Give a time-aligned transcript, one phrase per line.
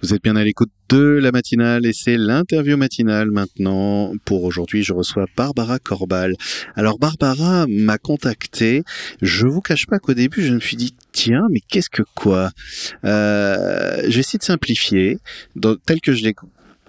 [0.00, 4.12] Vous êtes bien à l'écoute de la matinale et c'est l'interview matinale maintenant.
[4.24, 6.34] Pour aujourd'hui, je reçois Barbara Corbal.
[6.76, 8.84] Alors Barbara m'a contacté.
[9.22, 12.50] Je vous cache pas qu'au début, je me suis dit tiens, mais qu'est-ce que quoi?
[13.04, 15.18] Euh, J'essaie de simplifier,
[15.84, 16.34] tel que je l'ai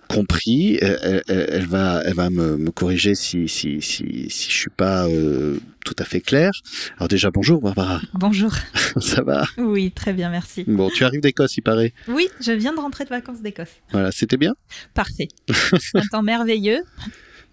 [0.09, 0.77] compris.
[0.81, 5.07] Elle, elle, va, elle va me, me corriger si, si, si, si je suis pas
[5.07, 6.51] euh, tout à fait clair.
[6.97, 8.01] Alors déjà, bonjour Barbara.
[8.13, 8.51] Bonjour.
[8.99, 9.45] Ça va?
[9.57, 10.65] Oui, très bien, merci.
[10.67, 11.93] Bon, tu arrives d'Écosse, il paraît.
[12.07, 13.69] Oui, je viens de rentrer de vacances d'Écosse.
[13.91, 14.55] Voilà, c'était bien?
[14.93, 15.29] Parfait.
[15.93, 16.81] Un temps merveilleux.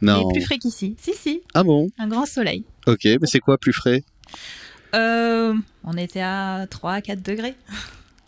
[0.02, 0.26] Non.
[0.26, 0.96] Mais plus frais qu'ici.
[0.98, 1.40] Si, si.
[1.54, 1.90] Ah bon?
[1.98, 2.64] Un grand soleil.
[2.86, 4.02] Ok, mais c'est quoi plus frais?
[4.94, 7.54] Euh, On était à 3 à 4 degrés.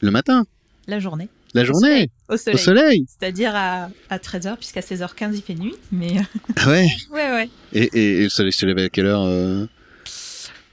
[0.00, 0.46] Le matin?
[0.86, 1.28] La journée.
[1.54, 2.54] La journée Au soleil.
[2.54, 5.74] Au soleil C'est-à-dire à, à 13h, puisqu'à 16h15 il fait nuit.
[5.92, 6.16] Mais...
[6.56, 7.50] Ah ouais Ouais, ouais.
[7.72, 9.66] Et, et, et le soleil se lève à quelle heure euh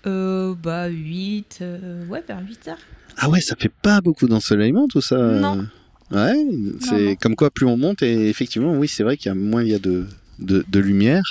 [0.06, 2.76] euh, Bah 8, euh, ouais, vers 8h.
[3.18, 5.66] Ah ouais, ça fait pas beaucoup d'ensoleillement tout ça Non.
[6.12, 6.36] Ouais,
[6.82, 9.64] c'est comme quoi plus on monte et effectivement, oui, c'est vrai qu'il y a moins
[9.64, 10.06] il y a de,
[10.38, 11.24] de, de, lumière.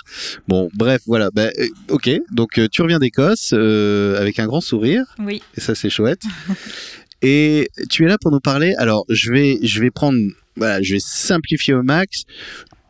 [0.48, 1.30] Bon, bref, voilà.
[1.30, 1.50] Bah,
[1.91, 5.04] ok, donc tu reviens d'Écosse euh, avec un grand sourire.
[5.20, 5.42] Oui.
[5.56, 6.22] Et ça, c'est chouette.
[7.27, 8.75] Et tu es là pour nous parler.
[8.77, 10.19] Alors, je vais, prendre,
[10.56, 12.25] voilà, je vais simplifier au max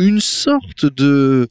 [0.01, 1.47] une sorte de,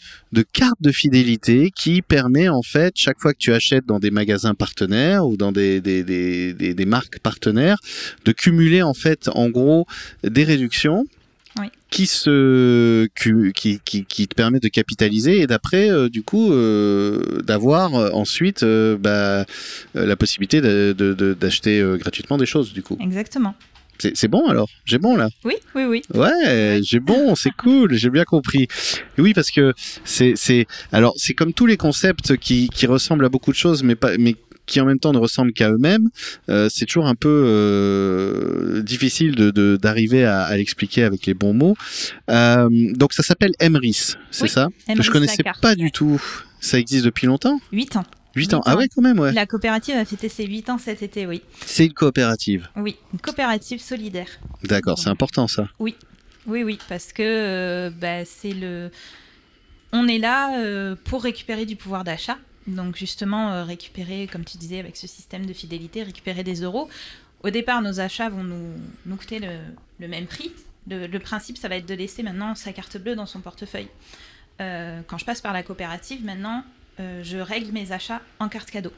[0.51, 4.53] carte de fidélité qui permet en fait chaque fois que tu achètes dans des magasins
[4.53, 7.77] partenaires ou dans des, des marques partenaires
[8.25, 9.87] de cumuler en fait en gros
[10.23, 11.05] des réductions
[11.59, 11.67] oui.
[11.89, 13.07] qui se
[13.53, 18.09] qui, qui, qui te permet de capitaliser et d'après euh, du coup euh, d'avoir euh,
[18.11, 19.45] ensuite bah,
[19.93, 22.97] la possibilité d'acheter de, de, gratuitement des choses du coup.
[22.99, 23.55] Exactement.
[23.99, 24.67] C'est bon alors?
[24.85, 25.29] J'ai bon là?
[25.45, 26.01] Oui, oui, oui.
[26.13, 28.67] Ouais, j'ai bon, c'est cool, j'ai bien compris.
[29.17, 33.29] Et oui, parce que c'est alors c'est comme tous les concepts qui, qui ressemblent à
[33.29, 36.09] beaucoup de choses, mais pas mais qui en même temps ne ressemblent qu'à eux-mêmes,
[36.49, 41.53] euh, c'est toujours un peu euh, difficile de d'arriver à, à l'expliquer avec les bons
[41.53, 41.75] mots.
[42.29, 44.69] Euh, donc ça s'appelle Emrys, c'est oui, ça?
[44.87, 46.21] Emrys Je connaissais pas du tout.
[46.59, 47.59] Ça existe depuis longtemps?
[47.73, 48.05] 8 ans.
[48.35, 48.61] 8 ans.
[48.65, 49.33] Ah ouais, quand même, ouais.
[49.33, 51.41] La coopérative a fêté ses 8 ans cet été, oui.
[51.65, 54.27] C'est une coopérative Oui, une coopérative solidaire.
[54.63, 55.67] D'accord, c'est important ça.
[55.79, 55.95] Oui,
[56.47, 58.89] oui, oui, parce que bah, c'est le.
[59.91, 62.37] On est là pour récupérer du pouvoir d'achat.
[62.67, 66.89] Donc, justement, euh, récupérer, comme tu disais, avec ce système de fidélité, récupérer des euros.
[67.43, 70.51] Au départ, nos achats vont nous, coûter le, même prix.
[70.87, 73.89] Le, principe, ça va être de laisser maintenant sa carte bleue dans son portefeuille.
[74.59, 76.63] quand je passe par la coopérative, maintenant,
[76.99, 78.91] euh, je règle mes achats en carte cadeau.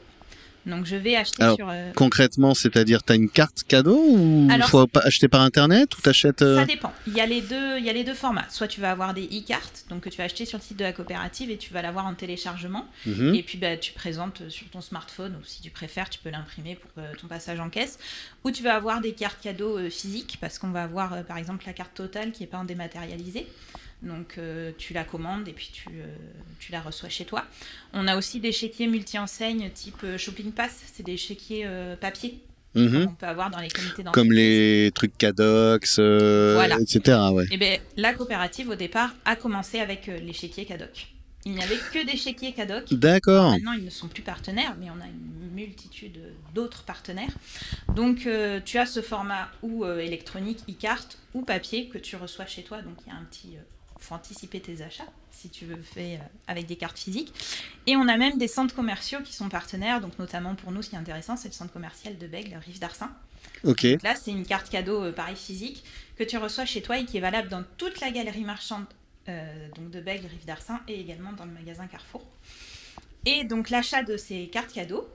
[0.66, 1.68] Donc je vais acheter Alors, sur.
[1.70, 1.92] Euh...
[1.94, 6.42] Concrètement, c'est-à-dire tu as une carte cadeau ou il faut acheter par internet ou t'achètes
[6.42, 6.56] euh...
[6.56, 6.92] Ça dépend.
[7.06, 8.46] Il y a les deux, il y a les deux formats.
[8.50, 10.84] Soit tu vas avoir des e-cartes, donc que tu vas acheter sur le site de
[10.84, 12.86] la coopérative et tu vas l'avoir en téléchargement.
[13.06, 13.14] Mhm.
[13.14, 13.38] Mm -hmm.
[13.38, 16.74] Et puis bah, tu présentes sur ton smartphone ou si tu préfères, tu peux l'imprimer
[16.76, 17.98] pour euh, ton passage en caisse.
[18.44, 21.74] Ou tu vas avoir des cartes cadeaux physiques parce qu'on va avoir par exemple la
[21.80, 23.46] carte totale qui est pas en dématérialisé.
[24.02, 26.06] Donc euh, tu la commandes et puis tu, euh,
[26.58, 27.44] tu, la reçois chez toi.
[27.92, 31.66] On a aussi des chéquiers multi-enseignes type euh, Shopping Pass, c'est des chéquiers
[32.00, 32.40] papier.
[32.74, 33.06] Mm -hmm.
[33.08, 36.76] On peut avoir dans les comités Comme les trucs Cadox, voilà.
[36.78, 36.98] etc.
[37.32, 37.46] Ouais.
[37.50, 41.16] Et ben, la coopérative au départ a commencé avec les chéquiers Cadoc.
[41.46, 42.92] Il n'y avait que des chéquiers Cadoc.
[42.92, 43.52] D'accord.
[43.52, 46.18] Maintenant, ils ne sont plus partenaires, mais on a une multitude
[46.54, 47.34] d'autres partenaires.
[47.94, 52.46] Donc, euh, tu as ce format ou euh, électronique, e-carte, ou papier que tu reçois
[52.46, 52.82] chez toi.
[52.82, 53.56] Donc, il y a un petit
[53.98, 57.32] faut anticiper tes achats si tu veux faire avec des cartes physiques.
[57.86, 60.00] Et on a même des centres commerciaux qui sont partenaires.
[60.00, 62.78] Donc notamment pour nous, ce qui est intéressant, c'est le centre commercial de Bègle, Rive
[62.78, 63.10] d'Arsin.
[63.64, 63.86] Ok.
[63.86, 65.84] Donc là, c'est une carte cadeau euh, pareil physique
[66.16, 68.86] que tu reçois chez toi et qui est valable dans toute la galerie marchande
[69.28, 72.24] euh, donc de Bègle, Rive d'Arsin et également dans le magasin Carrefour.
[73.24, 75.08] Et donc l'achat de ces cartes cadeaux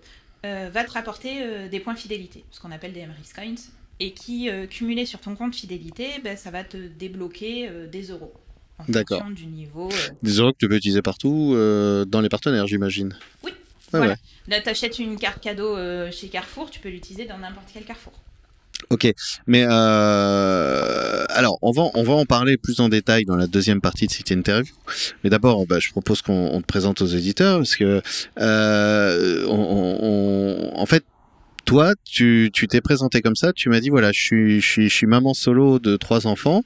[0.46, 3.56] euh, va te rapporter euh, des points fidélité, ce qu'on appelle des Emrys Coins,
[4.00, 8.10] et qui, euh, cumulés sur ton compte fidélité, ben, ça va te débloquer euh, des
[8.10, 8.34] euros.
[8.88, 9.24] D'accord.
[9.36, 10.10] Du niveau, euh...
[10.24, 13.16] Des euros que tu peux utiliser partout euh, dans les partenaires, j'imagine.
[13.44, 13.52] Oui.
[13.52, 14.14] Ouais, voilà.
[14.14, 14.18] ouais.
[14.48, 17.84] Là, tu achètes une carte cadeau euh, chez Carrefour, tu peux l'utiliser dans n'importe quel
[17.84, 18.14] Carrefour.
[18.90, 19.14] Ok,
[19.46, 24.08] mais alors on va on va en parler plus en détail dans la deuxième partie
[24.08, 24.74] de cette interview.
[25.24, 28.02] Mais d'abord, bah, je propose qu'on te présente aux éditeurs parce que
[28.38, 31.06] on, on, en fait
[31.72, 34.90] toi, tu tu t'es présenté comme ça, tu m'as dit voilà, je suis je suis
[34.90, 36.64] je suis maman solo de trois enfants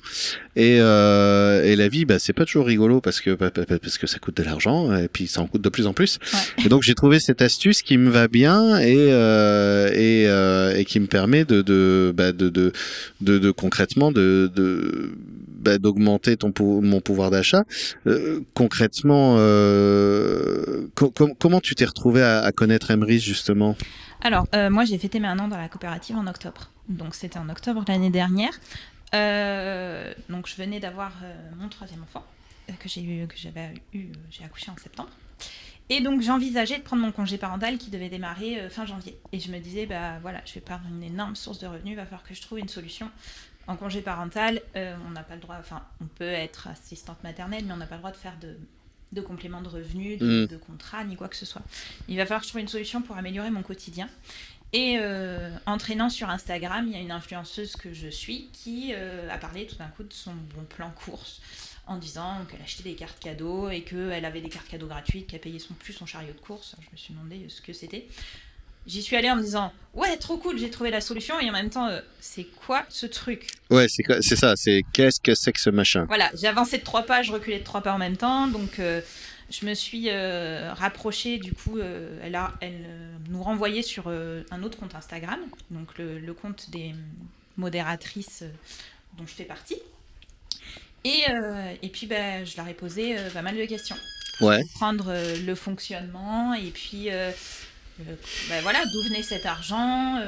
[0.56, 4.18] et euh, et la vie bah c'est pas toujours rigolo parce que parce que ça
[4.18, 6.18] coûte de l'argent et puis ça en coûte de plus en plus.
[6.34, 6.66] Ouais.
[6.66, 10.86] Et donc j'ai trouvé cette astuce qui me va bien et euh, et, euh, et
[10.86, 12.74] qui me permet de de bah, de, de,
[13.22, 15.12] de de concrètement de de
[15.66, 16.52] bah, d'augmenter ton
[16.82, 17.64] mon pouvoir d'achat.
[18.08, 23.76] Euh, concrètement, euh, co com comment tu t'es retrouvé à, à connaître Emrys justement?
[24.26, 26.72] Alors, euh, moi, j'ai fêté mes un an dans la coopérative en octobre.
[26.90, 28.54] Donc, c'était en octobre l'année dernière.
[29.14, 32.26] Euh, donc je venais d'avoir euh, mon troisième enfant
[32.80, 35.12] que j'ai j'avais eu, j'ai accouché en septembre.
[35.90, 39.16] Et donc j'envisageais de prendre mon congé parental qui devait démarrer fin janvier.
[39.32, 41.96] Et je me disais, bah voilà, je vais perdre une énorme source de revenus, il
[41.96, 43.12] va falloir que je trouve une solution.
[43.68, 47.74] En congé parental, on n'a pas le droit, enfin, on peut être assistante maternelle, mais
[47.74, 48.58] on n'a pas le droit de faire de,
[49.12, 50.48] de complément de revenus, de, mm.
[50.48, 51.62] de, contrat, ni quoi que ce soit.
[52.08, 54.10] Il va falloir que je trouve une solution pour améliorer mon quotidien.
[54.74, 59.30] Et euh, entraînant sur Instagram, il y a une influenceuse que je suis qui euh,
[59.30, 61.42] a parlé tout d'un coup de son bon plan course
[61.88, 65.40] en disant qu'elle achetait des cartes cadeaux et qu'elle avait des cartes cadeaux gratuites, qu'elle
[65.40, 66.76] payait son plus son chariot de course.
[66.82, 68.08] Je me suis demandé ce que c'était.
[68.88, 71.54] J'y suis allée en me disant ouais trop cool j'ai trouvé la solution et en
[71.54, 73.48] même temps euh, c'est quoi ce truc?
[73.70, 76.06] Ouais c'est ça c'est qu'est-ce que c'est que ce machin?
[76.06, 78.80] Voilà j'ai avancé de trois pas je reculais de trois pas en même temps donc
[79.50, 84.08] je me suis euh, rapprochée, du coup, euh, elle, a, elle euh, nous renvoyait sur
[84.08, 85.40] un autre compte Instagram,
[85.72, 86.94] donc le, compte des
[87.58, 88.44] modératrices
[89.18, 89.78] dont je fais partie.
[91.04, 91.24] Et,
[91.84, 93.96] et puis, bah, je leur ai posé pas mal de questions.
[94.42, 94.64] Ouais.
[94.74, 95.14] Prendre
[95.46, 97.10] le fonctionnement et puis.
[98.00, 100.22] Bah, voilà, d'où venait cet argent,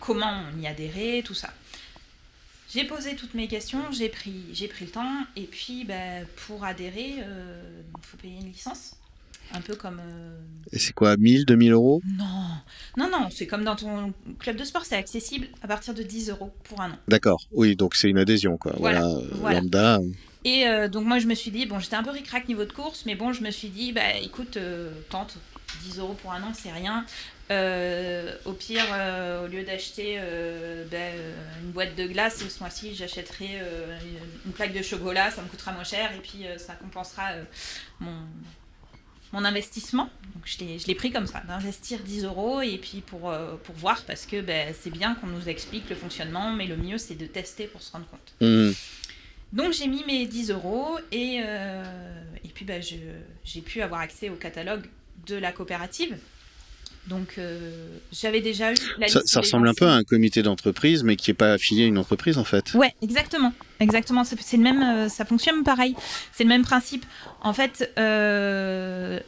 [0.00, 1.52] comment on y adhérait, tout ça.
[2.72, 6.64] J'ai posé toutes mes questions, j'ai pris, j'ai pris le temps, et puis bah, pour
[6.64, 7.60] adhérer, il euh,
[8.00, 8.94] faut payer une licence.
[9.52, 10.00] Un peu comme.
[10.00, 10.38] Euh,
[10.72, 12.00] et c'est quoi, 1000, 2000 euros?
[12.06, 12.24] Non,
[12.96, 16.30] non, non, c'est comme dans ton club de sport, c'est accessible à partir de 10
[16.30, 16.98] euros pour un an.
[17.08, 18.72] D'accord, oui, donc c'est une adhésion, quoi.
[18.78, 19.06] Voilà,
[19.42, 19.98] lambda.
[20.44, 22.72] Et euh, donc moi je me suis dit, bon, j'étais un peu ric niveau de
[22.72, 24.56] course, mais bon, je me suis dit, bah écoute,
[25.10, 25.36] tente,
[25.84, 27.04] 10 euros pour un an, c'est rien.
[27.52, 31.12] Euh, au pire, euh, au lieu d'acheter euh, ben,
[31.62, 33.60] une boîte de glace, ce mois-ci, j'achèterai
[34.46, 37.30] une plaque de chocolat, ça me coûtera moins cher et puis ça compensera
[38.00, 38.16] mon,
[39.32, 40.08] mon investissement.
[40.34, 43.34] Donc je l'ai pris comme ça, d'investir 10 euros et puis pour,
[43.64, 46.98] pour voir parce que ben, c'est bien qu'on nous explique le fonctionnement, mais le mieux
[46.98, 48.34] c'est de tester pour se rendre compte.
[48.40, 48.70] Mmh.
[49.52, 54.36] Donc j'ai mis mes 10 euros et, et puis ben, j'ai pu avoir accès au
[54.36, 54.86] catalogue
[55.26, 56.16] de la coopérative
[57.08, 61.02] donc euh, j'avais déjà eu la Ça, ça ressemble un peu à un comité d'entreprise,
[61.02, 62.74] mais qui n'est pas affilié à une entreprise en fait.
[62.74, 64.22] Ouais, exactement, exactement.
[64.24, 65.96] C'est le même, euh, ça fonctionne pareil.
[66.32, 67.04] C'est le même principe.
[67.40, 69.18] En fait, euh,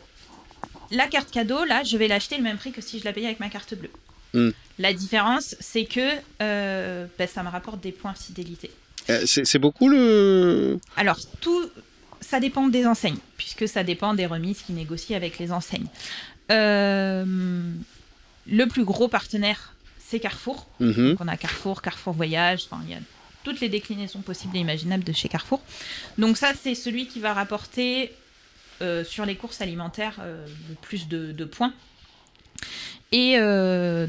[0.92, 3.26] la carte cadeau, là, je vais l'acheter le même prix que si je la payais
[3.26, 3.90] avec ma carte bleue.
[4.34, 4.50] Hmm.
[4.78, 8.70] La différence, c'est que ben, ça me rapporte des points fidélité.
[9.24, 10.78] c'est beaucoup le.
[10.96, 11.68] Alors tout,
[12.24, 15.86] ça dépend des enseignes, puisque ça dépend des remises qui négocient avec les enseignes.
[16.50, 17.24] Euh,
[18.46, 20.66] le plus gros partenaire, c'est Carrefour.
[20.80, 21.10] Mhm.
[21.10, 23.00] Donc on a Carrefour, Carrefour Voyage, enfin il y a
[23.42, 25.60] toutes les déclinaisons possibles et imaginables de chez Carrefour.
[26.18, 28.12] Donc ça, c'est celui qui va rapporter
[28.82, 31.72] euh, sur les courses alimentaires euh, le plus de, points.
[33.16, 33.38] Et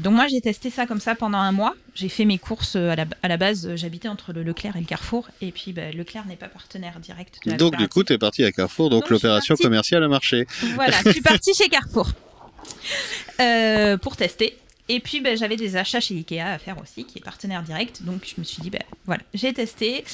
[0.00, 1.74] donc moi j'ai testé ça comme ça pendant un mois.
[1.94, 5.28] J'ai fait mes courses à la, base, j'habitais entre le Leclerc et le Carrefour.
[5.40, 7.38] Et puis bah, Leclerc n'est pas partenaire direct.
[7.44, 10.46] De la donc du coup tu es parti à Carrefour, donc, l'opération commerciale a marché.
[10.74, 12.10] Voilà, je suis partie chez Carrefour.
[13.40, 14.56] Euh, pour tester.
[14.88, 18.02] Et puis ben, j'avais des achats chez Ikea à faire aussi, qui est partenaire direct.
[18.02, 20.04] Donc je me suis dit, ben, voilà, j'ai testé.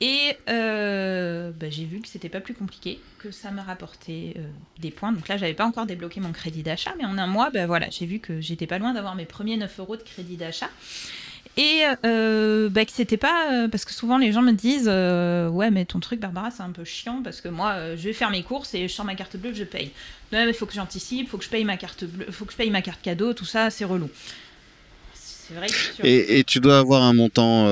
[0.00, 4.46] Et euh, ben, j'ai vu que c'était pas plus compliqué, que ça me rapportait euh,
[4.80, 5.12] des points.
[5.12, 7.88] Donc là, j'avais pas encore débloqué mon crédit d'achat, mais en un mois, ben, voilà,
[7.90, 10.68] j'ai vu que j'étais pas loin d'avoir mes premiers 9 euros de crédit d'achat.
[11.56, 13.68] Et euh, bah, que c'était pas.
[13.70, 16.84] Parce que souvent les gens me disent Ouais, mais ton truc, Barbara, c'est un peu
[16.84, 19.54] chiant parce que moi, je vais faire mes courses et je sors ma carte bleue,
[19.54, 19.92] je paye.
[20.32, 22.56] Ouais, il faut que j'anticipe, faut que je paye ma carte bleue, faut que je
[22.56, 24.10] paye ma carte cadeau, tout ça, c'est relou.
[25.54, 25.66] Vrai
[26.02, 27.66] et, et, tu dois avoir un montant,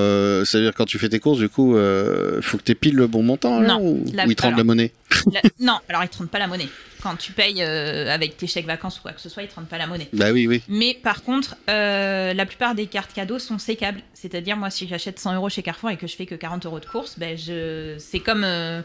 [0.44, 3.22] c'est-à-dire quand tu fais tes courses, du coup, il faut que tu piles le bon
[3.22, 4.92] montant non, ou, ils te rendent la monnaie?
[5.60, 6.68] Non, alors ils te rendent pas la monnaie
[7.02, 9.54] quand tu payes euh, avec tes chèques vacances ou quoi que ce soit, ils te
[9.54, 10.08] rendent pas la monnaie.
[10.12, 10.62] Bah oui, oui.
[10.68, 14.00] Mais par contre, euh, la plupart des cartes cadeaux sont sécables.
[14.14, 16.80] C'est-à-dire, moi, si j'achète 100 euros chez Carrefour et que je fais que 40 euros
[16.80, 17.96] de course, ben je...
[17.98, 18.82] c'est comme euh,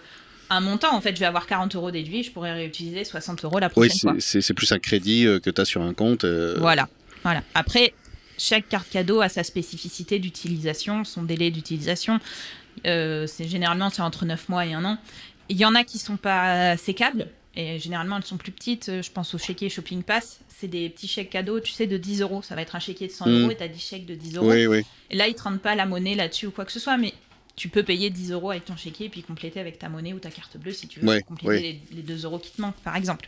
[0.50, 0.96] un montant.
[0.96, 3.98] En fait, je vais avoir 40 euros déduits, je pourrais réutiliser 60 euros la prochaine
[4.00, 4.14] fois.
[4.14, 6.26] Oui, c'est plus un crédit que tu as sur un compte.
[6.26, 6.90] Voilà.
[7.24, 7.44] voilà.
[7.54, 7.94] Après,
[8.38, 12.20] chaque carte cadeau a sa spécificité d'utilisation, son délai d'utilisation.
[12.84, 14.98] c'est généralement c'est entre 9 mois et un an.
[15.50, 17.28] Il y en a qui sont pas sécables,
[17.58, 18.88] et généralement, elles sont plus petites.
[18.88, 20.40] Euh, je pense au chéquier Shopping Pass.
[20.48, 22.44] C'est des petits chèques cadeaux, tu sais, de 10 euros.
[22.44, 23.52] Ça va être un chéquier de 100 euros mm.
[23.52, 24.52] et tu as 10 chèques de 10 euros.
[24.52, 24.84] Oui, oui.
[25.10, 26.98] Et là, ils ne te rendent pas la monnaie là-dessus ou quoi que ce soit,
[26.98, 27.16] mais
[27.56, 30.20] tu peux payer 10 euros avec ton chéquier et puis compléter avec ta monnaie ou
[30.20, 32.96] ta carte bleue si tu veux compléter Les, les, 2 euros qui te manquent, par
[32.96, 33.28] exemple.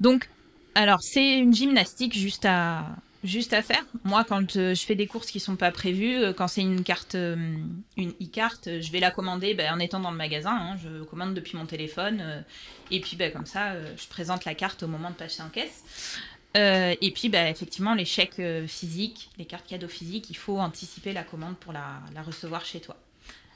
[0.00, 0.28] Donc,
[0.74, 2.86] alors, c'est une gymnastique juste à,
[3.28, 3.84] juste à faire.
[4.04, 6.82] Moi, quand euh, je fais des courses qui sont pas prévues, euh, quand c'est une
[6.82, 7.56] carte, euh,
[7.96, 10.50] une e-carte, je vais la commander ben, en étant dans le magasin.
[10.50, 10.76] Hein.
[10.82, 12.44] je commande depuis mon téléphone.
[12.90, 16.16] et puis, ben, comme ça, je présente la carte au moment de passer en caisse.
[16.56, 21.12] Euh, et puis, bah, effectivement, les chèques physiques, les cartes cadeaux physiques, il faut anticiper
[21.12, 22.96] la commande pour la, la recevoir chez toi.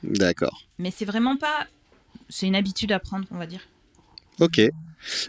[0.03, 0.63] D'accord.
[0.79, 1.67] Mais c'est vraiment pas.
[2.29, 3.61] C'est une habitude à prendre, on va dire.
[4.39, 4.61] Ok.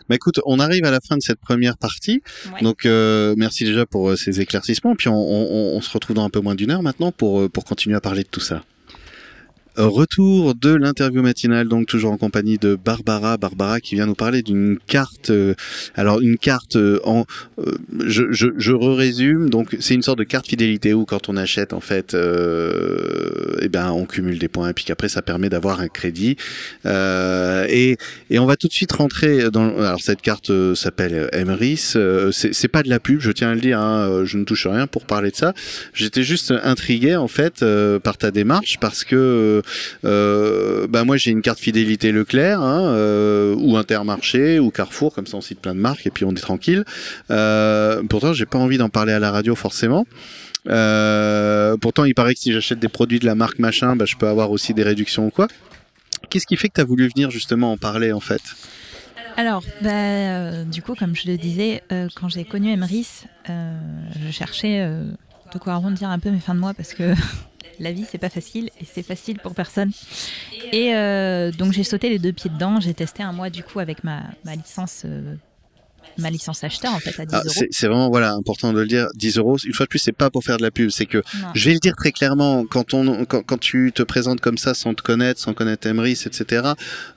[0.09, 2.23] Bah écoute, on arrive à la fin de cette première partie.
[2.55, 2.63] Ouais.
[2.63, 4.95] Donc euh, merci déjà pour euh, ces éclaircissements.
[4.95, 7.49] Puis on, on- on se retrouve dans un peu moins d'une heure maintenant pour, euh,
[7.49, 8.63] pour continuer à parler de tout ça.
[9.77, 13.37] Retour de l'interview matinale, donc toujours en compagnie de Barbara.
[13.39, 15.31] Barbara qui vient nous parler d'une carte.
[15.31, 15.55] euh,
[15.97, 17.25] alors une carte euh, en,
[17.59, 17.73] euh,
[18.07, 19.51] je, je, je résume.
[19.51, 23.69] Donc c'est une sorte de carte fidélité où quand on achète en fait, euh, eh
[23.69, 26.37] ben on cumule des points et puis qu'après ça permet d'avoir un crédit.
[26.87, 27.97] Euh, et,
[28.31, 29.77] et on va tout de suite rentrer dans.
[29.79, 31.95] Alors cette carte euh, s'appelle Emrys.
[32.31, 33.81] C'est pas de la pub, je tiens à le dire.
[33.81, 35.53] hein, je ne touche rien pour parler de ça.
[35.95, 37.65] J'étais juste intrigué en fait
[38.05, 39.63] par ta démarche parce que
[40.05, 45.27] euh, bah moi j'ai une carte fidélité Leclerc hein, euh, ou Intermarché ou Carrefour comme
[45.27, 46.85] ça on cite plein de marques et puis on est tranquille.
[47.31, 50.07] Euh, pourtant j'ai pas envie d'en parler à la radio forcément.
[50.69, 54.17] Euh, pourtant il paraît que si j'achète des produits de la marque machin, bah, je
[54.17, 55.49] peux avoir aussi des réductions ou quoi.
[56.31, 58.43] Qu'est-ce qui fait que tu as voulu venir justement en parler en fait?
[59.37, 61.83] Alors, bah, du coup, comme je le disais,
[62.15, 64.89] quand j'ai connu Emrys, je cherchais
[65.55, 67.15] de quoi arrondir un peu mes fins de mois parce que
[67.79, 69.93] la vie, c'est pas facile et c'est facile pour personne.
[70.73, 72.81] Et euh, donc, j'ai sauté les deux pieds dedans.
[72.81, 75.05] J'ai testé un mois, du coup, avec ma, ma licence.
[76.19, 77.67] Ma licence acheteur en fait à 10 Ah, euros.
[77.71, 80.31] c'est vraiment voilà important de le dire 10 euros une fois de plus c'est pas
[80.31, 81.49] pour faire de la pub c'est que Non.
[81.55, 84.75] je vais le dire très clairement quand on quand, quand tu te présentes comme ça
[84.75, 86.63] sans te connaître sans connaître Emrys etc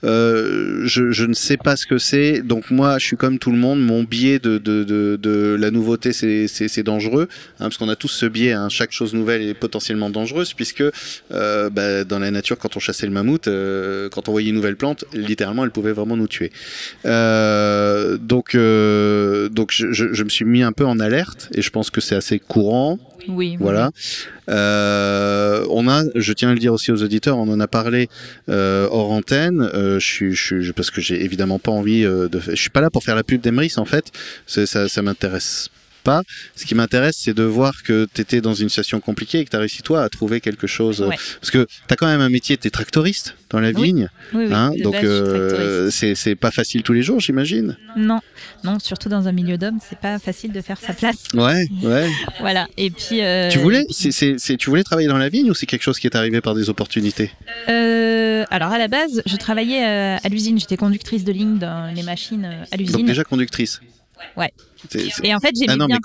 [0.03, 3.51] euh, je, je ne sais pas ce que c'est donc moi je suis comme tout
[3.51, 7.27] le monde mon biais de, de, de, de la nouveauté c'est dangereux
[7.59, 10.83] hein, parce qu'on a tous ce biais hein, chaque chose nouvelle est potentiellement dangereuse puisque
[11.31, 14.55] euh, bah, dans la nature quand on chassait le mammouth euh, quand on voyait une
[14.55, 16.51] nouvelle plante littéralement elle pouvait vraiment nous tuer
[17.03, 18.86] donc, euh,
[19.49, 22.01] donc je, je, je me suis mis un peu en alerte et je pense que
[22.01, 22.99] c'est assez courant.
[23.27, 23.91] Oui, Voilà.
[24.49, 28.09] Euh, on a, je tiens à le dire aussi aux auditeurs, on en a parlé
[28.49, 29.69] euh, hors antenne.
[29.73, 32.39] Euh, je suis, je parce que j'ai évidemment pas envie euh, de.
[32.39, 34.11] Je suis pas là pour faire la pub d'Emrys en fait.
[34.45, 35.69] Ça, ça m'intéresse
[36.03, 36.21] pas.
[36.55, 39.49] Ce qui m'intéresse, c'est de voir que tu étais dans une situation compliquée et que
[39.49, 41.01] tu as réussi toi à trouver quelque chose.
[41.01, 41.15] Ouais.
[41.41, 44.09] Parce que tu as quand même un métier, tu es tractoriste dans la vigne.
[44.33, 47.77] oui, oui, hein, donc euh, c'est pas facile tous les jours, j'imagine.
[47.95, 48.19] Non,
[48.63, 51.23] non, surtout dans un milieu d'hommes, c'est pas facile de faire sa place.
[51.33, 52.09] Ouais, ouais.
[52.39, 52.67] Voilà.
[52.77, 53.21] Et puis.
[53.21, 56.15] euh, tu voulais, tu voulais travailler dans la vigne ou c'est quelque chose qui est
[56.15, 57.31] arrivé par des opportunités?
[57.69, 61.93] Euh, alors à la base, je travaillais euh, à l'usine, j'étais conductrice de ligne dans
[61.93, 63.05] les machines euh, à Donc l'usine.
[63.05, 63.79] déjà conductrice?
[64.35, 64.51] Ouais.
[65.23, 65.97] Et en fait, j'ai Ah non, bien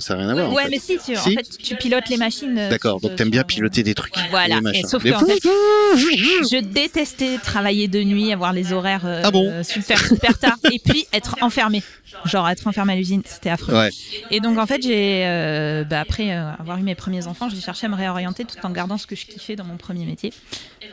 [0.00, 0.50] ça n'a rien à voir.
[0.50, 0.70] en fait.
[0.70, 2.56] mais si, tu, Si en fait, tu pilotes les machines.
[2.58, 4.14] euh, D'accord, donc t'aimes bien piloter des trucs.
[4.30, 9.22] Voilà, et sauf que en fait, je détestais travailler de nuit, avoir les horaires euh,
[9.24, 11.82] Ah bon super, super tard, et puis être enfermée.
[12.24, 13.74] Genre être enfermée à l'usine, c'était affreux.
[13.74, 13.90] Ouais.
[14.30, 17.60] Et donc en fait, j'ai, euh, bah, après euh, avoir eu mes premiers enfants, j'ai
[17.60, 20.32] cherché à me réorienter tout en gardant ce que je kiffais dans mon premier métier.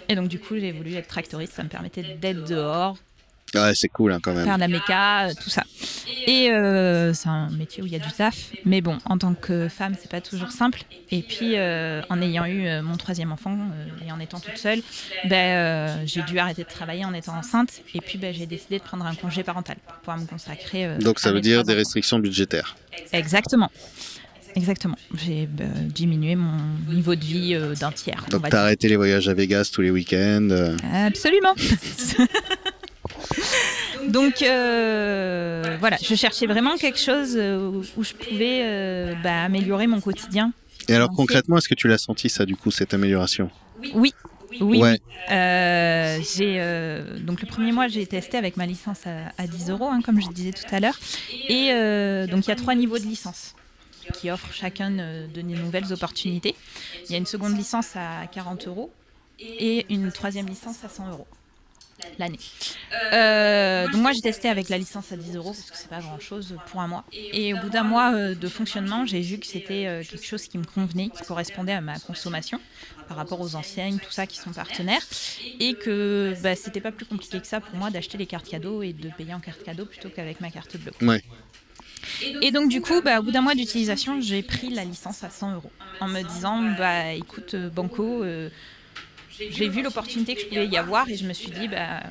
[0.10, 2.98] Et donc du coup, j'ai voulu être tractoriste, ça me permettait d'être dehors,
[3.56, 4.46] Ouais, c'est cool hein, quand même.
[4.46, 5.64] faire de la méca, euh, tout ça.
[6.28, 9.34] Et euh, c'est un métier où il y a du taf, mais bon, en tant
[9.34, 10.84] que femme, c'est pas toujours simple.
[11.12, 13.58] Et puis, euh, en ayant eu mon troisième enfant
[14.06, 14.82] et en étant toute seule,
[15.30, 17.82] ben, j'ai dû arrêter de travailler en étant enceinte.
[17.94, 20.98] Et puis, ben, j'ai décidé de prendre un congé parental pour pouvoir me consacrer.
[21.00, 21.78] Donc ça veut dire des enfants.
[21.78, 22.76] restrictions budgétaires.
[23.14, 23.70] Exactement.
[24.56, 24.96] Exactement.
[25.14, 26.58] J'ai ben, diminué mon
[26.88, 28.24] niveau de vie euh, d'un tiers.
[28.28, 30.48] on Donc t'as arrêté les voyages à Vegas tous les week-ends.
[30.50, 30.78] euh.
[30.94, 31.54] Absolument.
[34.08, 39.44] Donc euh, voilà, je cherchais vraiment quelque chose euh, où, où je pouvais euh, bah,
[39.44, 40.52] améliorer mon quotidien.
[40.88, 43.50] Et alors concrètement, est-ce que tu l'as senti ça du coup, cette amélioration?
[43.94, 44.14] Oui,
[44.62, 44.80] oui.
[44.80, 44.92] Ouais.
[44.92, 44.98] oui.
[45.32, 46.60] Euh, j'ai
[47.22, 50.22] donc le premier mois j'ai testé avec ma licence à, à 10 euros, hein, comme
[50.22, 51.00] je disais tout à l'heure.
[51.50, 51.70] Et
[52.30, 53.56] donc il y a trois niveaux de licence
[54.14, 56.56] qui offrent chacun de nouvelles opportunités.
[57.06, 58.92] Il y a une seconde licence à 40 euros
[59.40, 61.28] et une troisième licence à 100 euros
[62.20, 62.40] l'année.
[63.14, 66.00] Euh, donc moi j'ai testé avec la licence à 10 euros parce que c'est pas
[66.00, 67.06] grand chose pour un mois.
[67.14, 70.48] Et au bout d'un mois euh, de fonctionnement, j'ai vu que c'était euh, quelque chose
[70.48, 72.60] qui me convenait, qui correspondait à ma consommation
[73.08, 75.06] par rapport aux enseignes, tout ça qui sont partenaires,
[75.60, 78.82] et que bah, c'était pas plus compliqué que ça pour moi d'acheter les cartes cadeaux
[78.82, 80.92] et de payer en carte cadeau plutôt qu'avec ma carte bleue.
[81.02, 81.22] Ouais.
[82.42, 85.30] Et donc du coup, bah, au bout d'un mois d'utilisation, j'ai pris la licence à
[85.30, 88.50] 100 euros en me disant, bah écoute euh, Banco, euh,
[89.40, 92.04] j'ai vu l'opportunité que je pouvais y avoir et je me suis dit, bah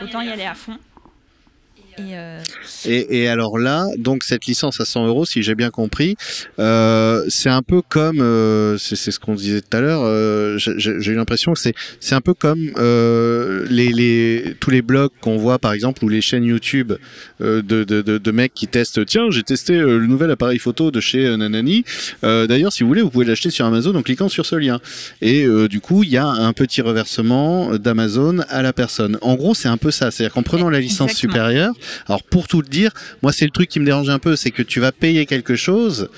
[0.00, 0.78] autant y aller à fond.
[1.98, 2.40] Et, euh,
[2.86, 6.16] Et, et alors là, donc cette licence à 100 euros, si j'ai bien compris,
[6.58, 11.12] euh, c'est un peu comme, euh, c'est ce qu'on disait tout à l'heure, euh, j'ai
[11.12, 15.36] eu l'impression que c'est c'est un peu comme euh, les, les, tous les blogs qu'on
[15.36, 16.92] voit par exemple ou les chaînes YouTube
[17.40, 20.90] euh, de, de, de, de mecs qui testent, tiens j'ai testé le nouvel appareil photo
[20.90, 21.84] de chez Nanani,
[22.24, 24.80] Euh, d'ailleurs si vous voulez vous pouvez l'acheter sur Amazon en cliquant sur ce lien.
[25.20, 29.18] Et euh, du coup il y a un petit reversement d'Amazon à la personne.
[29.20, 31.74] En gros c'est un peu ça, c'est-à-dire qu'en prenant la licence supérieure,
[32.06, 32.90] alors pour tout le dire,
[33.22, 35.56] moi c'est le truc qui me dérange un peu, c'est que tu vas payer quelque
[35.56, 36.08] chose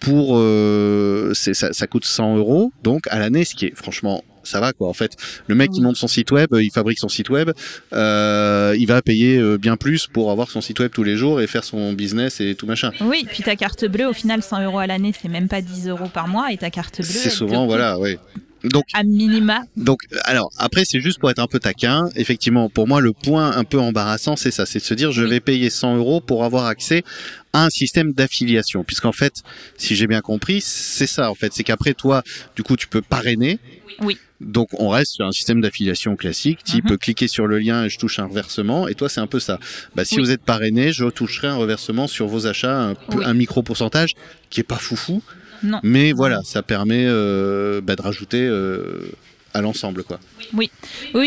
[0.00, 4.60] pour euh, ça, ça coûte 100 euros donc à l'année, ce qui est franchement ça
[4.60, 4.88] va quoi.
[4.88, 5.12] En fait,
[5.46, 5.84] le mec qui Oui.
[5.84, 7.50] monte son site web, euh, il fabrique son site web,
[7.92, 11.46] euh, il va payer bien plus pour avoir son site web tous les jours et
[11.46, 12.90] faire son business et tout machin.
[13.02, 15.88] Oui, puis ta carte bleue, au final, 100 euros à l'année, c'est même pas 10
[15.88, 16.50] euros par mois.
[16.50, 18.18] Et ta carte bleue, C'est te souvent voilà, ouais.
[18.64, 19.62] Donc À minima.
[19.76, 22.08] Donc, alors, après, c'est juste pour être un peu taquin.
[22.16, 24.66] Effectivement, pour moi, le point un peu embarrassant, c'est ça.
[24.66, 27.04] C'est de se dire, je vais payer 100 euros pour avoir accès
[27.52, 28.82] à un système d'affiliation.
[28.84, 29.42] Puisqu'en fait,
[29.76, 31.52] si j'ai bien compris, c'est ça, en fait.
[31.54, 32.22] C'est qu'après, toi,
[32.56, 33.58] du coup, tu peux parrainer.
[34.00, 34.18] Oui.
[34.40, 36.98] Donc, on reste sur un système d'affiliation classique, type Mhm.
[36.98, 38.86] cliquer sur le lien et je touche un reversement.
[38.86, 39.58] Et toi, c'est un peu ça.
[39.96, 40.22] Bah, si Oui.
[40.22, 43.24] vous êtes parrainé, je toucherai un reversement sur vos achats, un, peu- Oui.
[43.24, 44.14] un micro pourcentage
[44.50, 45.22] qui est pas foufou.
[45.62, 45.80] Non.
[45.82, 49.12] Mais voilà, ça permet euh, bah, de rajouter euh,
[49.54, 50.18] à l'ensemble, quoi.
[50.54, 50.70] Oui,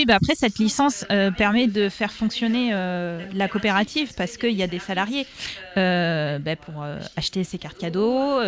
[0.06, 4.68] bah après, cette licence euh, permet de faire fonctionner la coopérative parce qu'il y a
[4.68, 5.26] des salariés
[5.76, 6.86] bah, pour
[7.16, 8.40] acheter ses cartes cadeaux,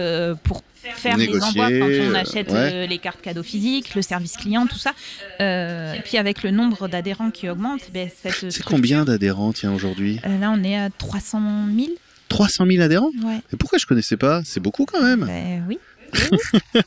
[0.43, 2.87] pour faire Négocier, des envois quand on achète ouais.
[2.87, 4.93] les cartes cadeaux physiques, le service client, tout ça.
[5.39, 10.19] Euh, puis avec le nombre d'adhérents qui augmente, cette C'est combien d'adhérents, tiens, aujourd'hui?
[10.23, 11.41] Là, on est à 300
[11.75, 11.89] 000.
[12.33, 13.39] 300 000 adhérents Ouais.
[13.53, 14.41] Et pourquoi je connaissais pas?
[14.43, 15.25] C'est beaucoup quand même.
[15.25, 15.77] Ben oui.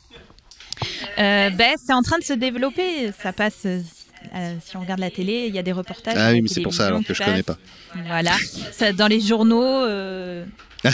[1.17, 3.11] Euh, ben, c'est en train de se développer.
[3.23, 3.63] Ça passe.
[3.65, 3.79] euh,
[4.63, 6.13] si on regarde la télé, il y a des reportages.
[6.15, 7.57] Ah oui, mais c'est pour ça alors que je télévision connais pas.
[8.07, 8.33] Voilà.
[8.71, 9.63] Ça, dans les journaux.
[9.63, 10.45] euh,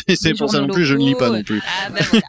[0.07, 1.61] c'est les pour ça non plus, je ne lis pas non plus.
[1.67, 2.25] Ah, ben voilà.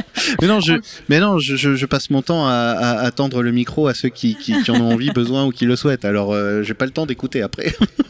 [0.40, 0.74] Mais non, je,
[1.10, 3.94] mais non, je, je- je passe mon temps à, à, à tendre le micro à
[3.94, 6.04] ceux qui, qui, qui en ont envie, besoin ou qui le souhaitent.
[6.06, 7.74] Alors, j'ai pas le temps d'écouter après.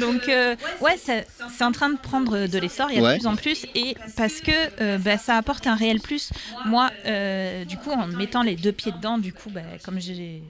[0.00, 1.26] Donc, euh, ouais, c'est
[1.64, 2.90] en train de prendre de l'essor.
[2.90, 3.14] Il y a Ouais.
[3.14, 3.66] de plus en plus.
[3.74, 6.30] Et parce que euh, bah, ça apporte un réel plus.
[6.66, 10.42] Moi, euh, du coup, en mettant les deux pieds dedans, du coup, bah, comme j'ai.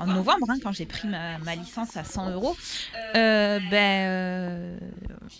[0.00, 2.56] En novembre, hein, quand j'ai pris ma, ma licence à 100 euros,
[3.16, 4.78] euh, ben, euh,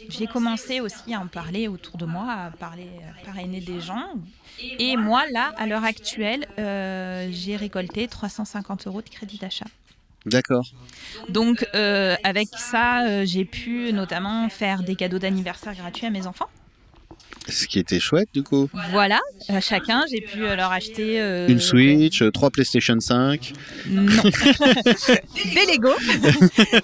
[0.09, 4.09] j'ai commencé aussi à en parler autour de moi, à parler, à parrainer des gens.
[4.81, 9.67] Et moi, là, à l'heure actuelle, euh, j'ai récolté 350 euros de crédit d'achat.
[10.27, 10.67] D'accord.
[11.29, 16.27] Donc, euh, avec ça, euh, j'ai pu notamment faire des cadeaux d'anniversaire gratuits à mes
[16.27, 16.49] enfants.
[17.49, 18.69] Ce qui était chouette, du coup.
[18.91, 21.21] Voilà, à chacun, j'ai pu euh, leur acheter.
[21.21, 23.53] euh, Une Switch, euh, trois PlayStation 5.
[23.87, 24.07] Non.
[24.23, 25.95] des Lego.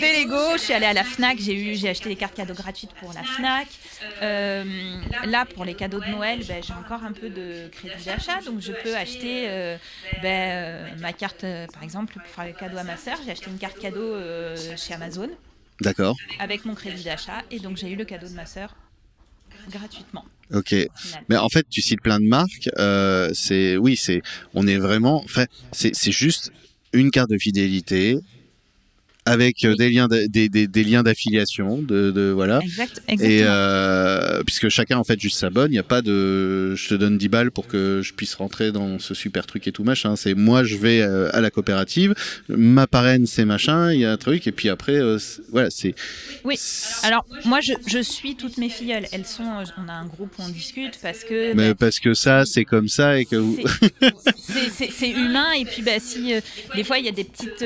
[0.00, 0.56] des Lego.
[0.56, 1.38] Je suis allée à la Fnac.
[1.38, 3.68] J'ai eu, j'ai acheté des cartes cadeaux gratuites pour la Fnac.
[4.22, 4.64] Euh,
[5.26, 8.60] là, pour les cadeaux de Noël, ben, j'ai encore un peu de crédit d'achat, donc
[8.60, 9.76] je peux acheter euh,
[10.22, 13.18] ben, euh, ma carte, euh, par exemple, pour faire le cadeau à ma sœur.
[13.24, 15.28] J'ai acheté une carte cadeau euh, chez Amazon
[15.80, 16.16] D'accord.
[16.38, 18.74] avec mon crédit d'achat, et donc j'ai eu le cadeau de ma sœur
[19.70, 20.24] gratuitement.
[20.52, 20.68] Ok.
[20.68, 20.90] final.
[21.28, 22.68] Mais en fait, tu cites plein de marques.
[22.78, 24.22] Euh, c'est oui, c'est
[24.54, 25.22] on est vraiment.
[25.24, 26.52] Enfin, c'est c'est juste
[26.92, 28.18] une carte de fidélité
[29.24, 29.76] avec euh, Oui.
[29.76, 32.60] des liens des, des, des liens d'affiliation de, de voilà.
[32.62, 36.88] Exact, Et euh, puisque chacun en fait juste s'abonne, il n'y a pas de je
[36.88, 39.84] te donne 10 balles pour que je puisse rentrer dans ce super truc et tout
[39.84, 40.16] machin.
[40.16, 42.14] C'est moi je vais euh, à la coopérative,
[42.48, 45.18] ma parraine c'est machin, il y a un truc et puis après euh,
[45.50, 45.94] voilà c'est.
[46.44, 46.56] Oui.
[47.04, 49.06] Alors, moi, je, je suis toutes mes filleules.
[49.12, 49.44] Elles sont.
[49.78, 51.52] On a un groupe où on discute parce que.
[51.54, 53.58] Mais bah, parce que ça c'est comme ça et que vous.
[54.90, 55.52] c'est- humain.
[55.58, 56.34] Et puis, bah, si.
[56.34, 56.40] euh,
[56.74, 57.62] des fois, il y a des petites.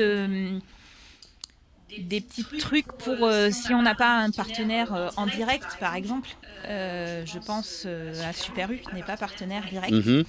[1.97, 5.95] Des petits trucs pour euh, si on n'a pas un partenaire euh, en direct par
[5.95, 10.23] exemple Euh, je pense à Super U qui n'est pas partenaire direct Mhm.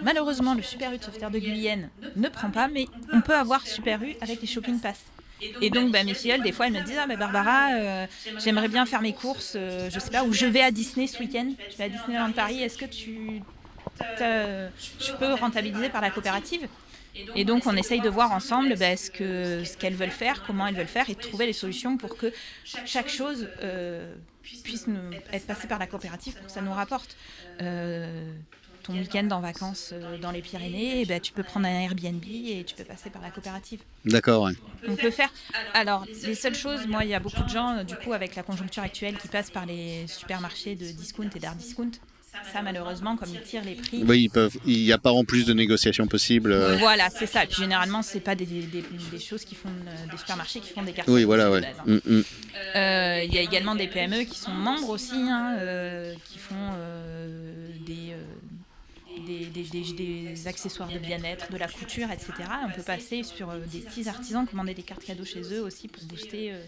[0.00, 3.66] malheureusement le Super U de sauveterre de Guyenne ne prend pas mais on peut avoir
[3.66, 5.00] Super U avec les shopping pass
[5.60, 8.06] et donc, bah, mes filles, des fois, elles me disent Ah, bah, Barbara, euh,
[8.38, 11.18] j'aimerais bien faire mes courses, euh, je sais pas, ou je vais à Disney ce
[11.18, 13.44] week-end, je vais à Disneyland Paris, est-ce que tu.
[14.20, 16.68] Je peux rentabiliser par la coopérative?
[17.34, 20.66] Et donc, on essaye de voir ensemble bah, ce que- ce qu'elles veulent faire, comment
[20.66, 22.32] elles veulent faire, et de trouver les solutions pour que
[22.64, 27.16] chaque chose euh, puisse nous, être passée par la coopérative pour que ça nous rapporte.
[27.62, 28.30] Euh,
[28.84, 32.24] ton week-end en vacances euh, dans les Pyrénées, eh ben, tu peux prendre un Airbnb
[32.26, 33.80] et tu peux passer par la coopérative.
[34.06, 34.44] D'accord.
[34.44, 34.52] Ouais.
[34.86, 35.30] On peut faire.
[35.74, 38.34] Alors, les seules choses, moi, il y a beaucoup de gens, euh, du coup, avec
[38.34, 41.90] la conjoncture actuelle, qui passent par les supermarchés de discount et d'art discount.
[42.52, 44.02] Ça, malheureusement, comme ils tirent les prix.
[44.06, 44.56] Oui, ils peuvent.
[44.64, 46.52] Il n'y a pas en plus de négociations possibles.
[46.52, 46.76] euh.
[46.78, 47.44] Voilà, c'est ça.
[47.44, 48.62] Et puis généralement, c'est pas des, des-
[49.12, 51.08] des choses qui font euh, des supermarchés qui font des cartes.
[51.08, 51.60] Oui, voilà, ouais.
[51.64, 51.82] hein.
[51.86, 52.22] Mm, mm.
[52.76, 56.54] Euh, Il y a également des PME qui sont membres aussi, hein, euh, qui font
[59.28, 59.92] des, des- des-
[60.32, 62.32] des accessoires de bien-être, de la couture, etc.
[62.66, 65.86] On peut passer sur euh, des petits artisans, commander des cartes cadeaux chez eux aussi
[65.88, 66.52] pour booster.
[66.52, 66.64] euh,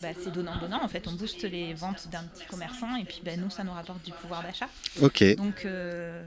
[0.00, 0.80] bah, c'est donnant-donnant.
[0.82, 3.72] En fait, on booste les ventes d'un petit commerçant et puis bah, nous, ça nous
[3.72, 4.68] rapporte du pouvoir d'achat.
[5.02, 5.24] Ok.
[5.36, 6.24] Donc euh,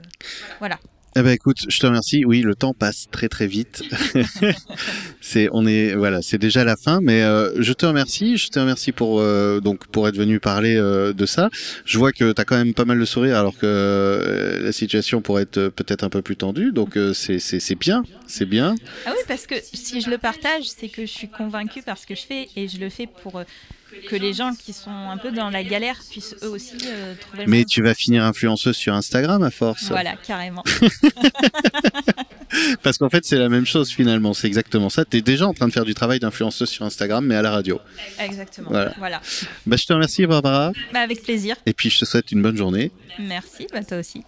[0.58, 0.78] voilà.
[1.14, 2.24] Eh ben écoute, je te remercie.
[2.24, 3.82] Oui, le temps passe très très vite.
[5.20, 8.38] c'est on est voilà, c'est déjà la fin, mais euh, je te remercie.
[8.38, 11.50] Je te remercie pour euh, donc pour être venu parler euh, de ça.
[11.84, 14.72] Je vois que tu as quand même pas mal de sourire alors que euh, la
[14.72, 16.72] situation pourrait être peut-être un peu plus tendue.
[16.72, 18.74] Donc euh, c'est c'est c'est bien, c'est bien.
[19.04, 22.06] Ah oui, parce que si je le partage, c'est que je suis convaincue par ce
[22.06, 23.44] que je fais et je le fais pour euh,
[24.08, 27.44] que les gens qui sont un peu dans la galère puissent eux aussi euh, trouver
[27.44, 29.88] le Mais tu vas finir influenceuse sur Instagram à force.
[29.88, 30.64] Voilà, carrément.
[32.82, 34.34] Parce qu'en fait, c'est la même chose finalement.
[34.34, 35.04] C'est exactement ça.
[35.04, 37.50] Tu es déjà en train de faire du travail d'influenceuse sur Instagram, mais à la
[37.50, 37.80] radio.
[38.18, 38.68] Exactement.
[38.70, 38.94] Voilà.
[38.98, 39.20] Voilà.
[39.66, 40.72] Bah, je te remercie, Barbara.
[40.92, 41.56] Bah, avec plaisir.
[41.66, 42.90] Et puis, je te souhaite une bonne journée.
[43.18, 44.22] Merci, bah, toi aussi.